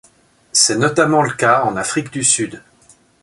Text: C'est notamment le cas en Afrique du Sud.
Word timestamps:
C'est 0.51 0.77
notamment 0.79 1.21
le 1.21 1.29
cas 1.29 1.61
en 1.63 1.75
Afrique 1.75 2.11
du 2.11 2.23
Sud. 2.23 2.63